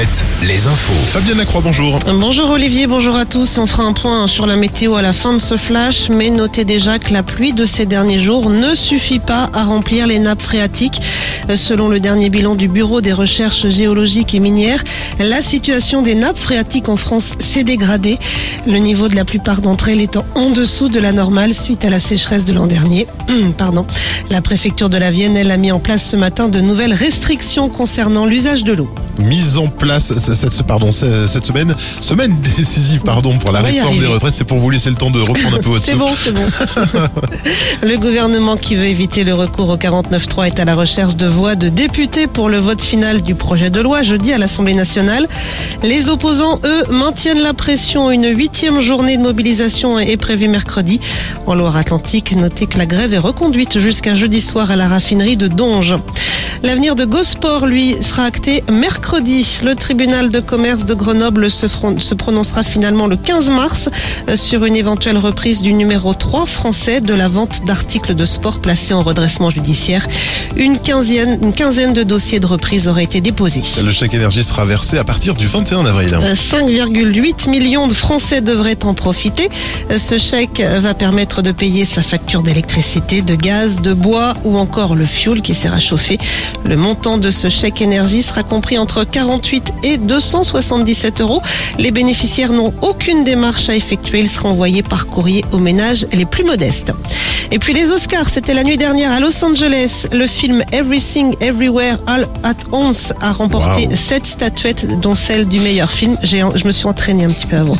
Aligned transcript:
Mohamed, 0.00 0.48
les 0.48 0.66
infos. 0.66 0.92
Fabienne 0.92 1.36
Lacroix, 1.36 1.60
bonjour. 1.62 1.98
Bonjour 2.06 2.50
Olivier, 2.50 2.86
bonjour 2.86 3.16
à 3.16 3.26
tous. 3.26 3.58
On 3.58 3.66
fera 3.66 3.84
un 3.84 3.92
point 3.92 4.26
sur 4.26 4.46
la 4.46 4.56
météo 4.56 4.94
à 4.94 5.02
la 5.02 5.12
fin 5.12 5.34
de 5.34 5.38
ce 5.38 5.56
flash, 5.56 6.08
mais 6.08 6.30
notez 6.30 6.64
déjà 6.64 6.98
que 6.98 7.12
la 7.12 7.22
pluie 7.22 7.52
de 7.52 7.66
ces 7.66 7.84
derniers 7.84 8.18
jours 8.18 8.48
ne 8.48 8.74
suffit 8.74 9.18
pas 9.18 9.50
à 9.52 9.64
remplir 9.64 10.06
les 10.06 10.18
nappes 10.18 10.40
phréatiques. 10.40 11.02
Selon 11.54 11.88
le 11.88 12.00
dernier 12.00 12.30
bilan 12.30 12.54
du 12.54 12.68
Bureau 12.68 13.00
des 13.00 13.12
recherches 13.12 13.68
géologiques 13.68 14.34
et 14.34 14.40
minières, 14.40 14.82
la 15.18 15.42
situation 15.42 16.00
des 16.00 16.14
nappes 16.14 16.38
phréatiques 16.38 16.88
en 16.88 16.96
France 16.96 17.32
s'est 17.38 17.64
dégradée. 17.64 18.18
Le 18.66 18.78
niveau 18.78 19.08
de 19.08 19.16
la 19.16 19.24
plupart 19.26 19.60
d'entre 19.60 19.88
elles 19.88 20.00
étant 20.00 20.24
en 20.34 20.48
dessous 20.50 20.88
de 20.88 21.00
la 21.00 21.12
normale 21.12 21.54
suite 21.54 21.84
à 21.84 21.90
la 21.90 22.00
sécheresse 22.00 22.44
de 22.44 22.52
l'an 22.54 22.66
dernier. 22.66 23.06
Pardon. 23.58 23.86
La 24.30 24.40
préfecture 24.40 24.88
de 24.88 24.96
la 24.96 25.10
Vienne, 25.10 25.36
elle 25.36 25.50
a 25.50 25.56
mis 25.56 25.72
en 25.72 25.80
place 25.80 26.08
ce 26.08 26.16
matin 26.16 26.48
de 26.48 26.60
nouvelles 26.60 26.94
restrictions 26.94 27.68
concernant 27.68 28.24
l'usage 28.24 28.64
de 28.64 28.72
l'eau. 28.72 28.88
Mise 29.18 29.58
en 29.58 29.68
place 29.68 30.18
cette, 30.18 30.62
pardon, 30.62 30.92
cette 30.92 31.44
semaine, 31.44 31.74
semaine 32.00 32.36
décisive 32.56 33.00
pardon, 33.00 33.38
pour 33.38 33.52
la 33.52 33.60
réforme 33.60 33.98
des 33.98 34.06
retraites. 34.06 34.34
C'est 34.34 34.44
pour 34.44 34.58
vous 34.58 34.70
laisser 34.70 34.90
le 34.90 34.96
temps 34.96 35.10
de 35.10 35.20
reprendre 35.20 35.56
un 35.56 35.62
peu 35.62 35.70
votre 35.70 35.84
C'est 35.84 35.94
bon, 35.94 36.08
c'est 36.14 36.32
bon. 36.32 36.46
le 37.82 37.96
gouvernement 37.96 38.56
qui 38.56 38.76
veut 38.76 38.86
éviter 38.86 39.24
le 39.24 39.34
recours 39.34 39.68
au 39.68 39.76
49.3 39.76 40.46
est 40.46 40.60
à 40.60 40.64
la 40.64 40.74
recherche 40.74 41.16
de 41.16 41.26
voix 41.26 41.54
de 41.54 41.68
députés 41.68 42.26
pour 42.26 42.48
le 42.48 42.58
vote 42.58 42.82
final 42.82 43.22
du 43.22 43.34
projet 43.34 43.70
de 43.70 43.80
loi 43.80 44.02
jeudi 44.02 44.32
à 44.32 44.38
l'Assemblée 44.38 44.74
nationale. 44.74 45.28
Les 45.82 46.08
opposants, 46.08 46.60
eux, 46.64 46.84
maintiennent 46.90 47.42
la 47.42 47.54
pression. 47.54 48.10
Une 48.10 48.26
huitième 48.26 48.80
journée 48.80 49.16
de 49.16 49.22
mobilisation 49.22 49.98
est 49.98 50.16
prévue 50.16 50.48
mercredi. 50.48 51.00
En 51.46 51.54
Loire-Atlantique, 51.54 52.34
notez 52.36 52.66
que 52.66 52.78
la 52.78 52.86
grève 52.86 53.12
est 53.14 53.18
reconduite 53.18 53.78
jusqu'à 53.78 54.14
jeudi 54.14 54.40
soir 54.40 54.70
à 54.70 54.76
la 54.76 54.88
raffinerie 54.88 55.36
de 55.36 55.48
Donge. 55.48 55.96
L'avenir 56.62 56.94
de 56.94 57.06
Gosport, 57.06 57.66
lui, 57.66 57.96
sera 58.02 58.24
acté 58.24 58.62
mercredi. 58.70 59.60
Le 59.64 59.74
tribunal 59.74 60.30
de 60.30 60.40
commerce 60.40 60.84
de 60.84 60.92
Grenoble 60.92 61.50
se, 61.50 61.66
prononcera 62.14 62.62
finalement 62.62 63.06
le 63.06 63.16
15 63.16 63.48
mars 63.48 63.88
euh, 64.28 64.36
sur 64.36 64.64
une 64.66 64.76
éventuelle 64.76 65.16
reprise 65.16 65.62
du 65.62 65.72
numéro 65.72 66.12
3 66.12 66.44
français 66.44 67.00
de 67.00 67.14
la 67.14 67.28
vente 67.28 67.64
d'articles 67.64 68.14
de 68.14 68.26
sport 68.26 68.60
placés 68.60 68.92
en 68.92 69.02
redressement 69.02 69.50
judiciaire. 69.50 70.06
Une 70.56 70.78
quinzaine, 70.78 71.38
une 71.42 71.54
quinzaine 71.54 71.94
de 71.94 72.02
dossiers 72.02 72.40
de 72.40 72.46
reprise 72.46 72.88
auraient 72.88 73.04
été 73.04 73.22
déposés. 73.22 73.62
Le 73.82 73.92
chèque 73.92 74.12
énergie 74.12 74.44
sera 74.44 74.64
versé 74.66 74.98
à 74.98 75.04
partir 75.04 75.34
du 75.34 75.46
21 75.46 75.86
avril. 75.86 76.12
Euh, 76.12 76.34
5,8 76.34 77.48
millions 77.48 77.88
de 77.88 77.94
Français 77.94 78.42
devraient 78.42 78.84
en 78.84 78.92
profiter. 78.92 79.48
Euh, 79.90 79.98
Ce 79.98 80.18
chèque 80.18 80.60
euh, 80.60 80.80
va 80.80 80.92
permettre 80.92 81.40
de 81.40 81.52
payer 81.52 81.86
sa 81.86 82.02
facture 82.02 82.42
d'électricité, 82.42 83.22
de 83.22 83.34
gaz, 83.34 83.80
de 83.80 83.94
bois 83.94 84.34
ou 84.44 84.58
encore 84.58 84.94
le 84.94 85.06
fioul 85.06 85.40
qui 85.40 85.54
sert 85.54 85.72
à 85.72 85.80
chauffer. 85.80 86.18
Le 86.64 86.76
montant 86.76 87.18
de 87.18 87.30
ce 87.30 87.48
chèque 87.48 87.82
énergie 87.82 88.22
sera 88.22 88.42
compris 88.42 88.78
entre 88.78 89.04
48 89.04 89.72
et 89.82 89.98
277 89.98 91.20
euros. 91.20 91.42
Les 91.78 91.90
bénéficiaires 91.90 92.52
n'ont 92.52 92.74
aucune 92.82 93.24
démarche 93.24 93.68
à 93.68 93.76
effectuer. 93.76 94.20
Ils 94.20 94.28
seront 94.28 94.50
envoyés 94.50 94.82
par 94.82 95.06
courrier 95.06 95.44
aux 95.52 95.58
ménages 95.58 96.06
les 96.12 96.26
plus 96.26 96.44
modestes. 96.44 96.92
Et 97.52 97.58
puis 97.58 97.72
les 97.72 97.90
Oscars, 97.90 98.28
c'était 98.28 98.54
la 98.54 98.62
nuit 98.62 98.76
dernière 98.78 99.10
à 99.10 99.18
Los 99.18 99.44
Angeles. 99.44 100.06
Le 100.12 100.28
film 100.28 100.62
Everything 100.72 101.34
Everywhere 101.40 101.96
All 102.06 102.28
at 102.44 102.54
Once 102.70 103.12
a 103.20 103.32
remporté 103.32 103.88
Wow. 103.88 103.96
sept 103.96 104.24
statuettes, 104.26 105.00
dont 105.00 105.16
celle 105.16 105.46
du 105.48 105.58
meilleur 105.58 105.90
film. 105.90 106.16
J'ai, 106.22 106.44
je 106.54 106.64
me 106.64 106.70
suis 106.70 106.86
entraînée 106.86 107.24
un 107.24 107.30
petit 107.30 107.48
peu 107.48 107.56
avant. 107.56 107.76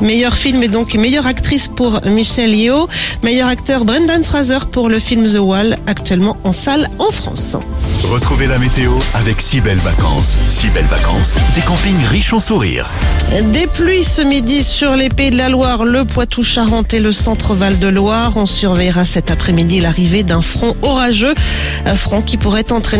meilleur 0.00 0.34
film 0.36 0.62
et 0.64 0.68
donc 0.68 0.94
meilleure 0.94 1.28
actrice 1.28 1.68
pour 1.68 2.00
Michelle 2.06 2.54
Yeoh, 2.56 2.88
meilleur 3.22 3.48
acteur 3.48 3.84
Brendan 3.84 4.24
Fraser 4.24 4.58
pour 4.72 4.88
le 4.88 4.98
film 4.98 5.26
The 5.30 5.38
Wall, 5.38 5.76
actuellement 5.86 6.36
en 6.42 6.50
salle 6.52 6.88
en 6.98 7.12
France. 7.12 7.56
Retrouvez 8.10 8.48
la 8.48 8.58
météo 8.58 8.92
avec 9.14 9.40
si 9.40 9.60
belles 9.60 9.78
vacances. 9.78 10.38
Si 10.48 10.68
belles 10.70 10.84
vacances, 10.86 11.36
des 11.54 11.62
campings 11.62 12.04
riches 12.10 12.32
en 12.32 12.40
sourires. 12.40 12.90
Des 13.52 13.66
pluies 13.68 14.02
ce 14.04 14.22
midi 14.22 14.64
sur 14.64 14.96
les 14.96 15.08
Pays 15.08 15.30
de 15.30 15.38
la 15.38 15.48
Loire, 15.48 15.84
le 15.84 16.04
Poitou-Charentes 16.04 16.92
et 16.94 17.00
le 17.00 17.12
centre-Val 17.12 17.78
de 17.78 17.86
Loire. 17.88 18.32
On 18.36 18.46
surveillera 18.46 19.03
cet 19.04 19.30
après-midi 19.30 19.80
l'arrivée 19.80 20.22
d'un 20.22 20.42
front 20.42 20.76
orageux, 20.82 21.34
un 21.84 21.94
front 21.94 22.22
qui 22.22 22.36
pourrait 22.36 22.72
entraîner 22.72 22.94